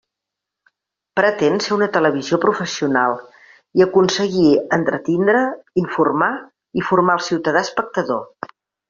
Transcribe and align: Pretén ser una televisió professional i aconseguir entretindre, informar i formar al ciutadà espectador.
Pretén 1.19 1.57
ser 1.65 1.73
una 1.75 1.87
televisió 1.97 2.39
professional 2.45 3.13
i 3.81 3.85
aconseguir 3.87 4.49
entretindre, 4.79 5.43
informar 5.83 6.31
i 6.83 6.87
formar 6.89 7.19
al 7.19 7.23
ciutadà 7.29 7.63
espectador. 7.71 8.53